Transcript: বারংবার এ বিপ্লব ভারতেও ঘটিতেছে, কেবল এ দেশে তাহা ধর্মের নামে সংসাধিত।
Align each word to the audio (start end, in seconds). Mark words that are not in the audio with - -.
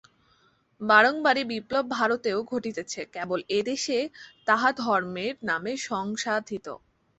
বারংবার 0.81 1.35
এ 1.37 1.51
বিপ্লব 1.51 1.85
ভারতেও 1.97 2.39
ঘটিতেছে, 2.51 3.01
কেবল 3.15 3.39
এ 3.49 3.69
দেশে 3.69 3.99
তাহা 4.47 4.69
ধর্মের 4.81 5.35
নামে 5.49 5.73
সংসাধিত। 5.89 6.67